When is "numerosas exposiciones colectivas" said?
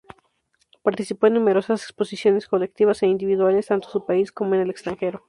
1.35-3.03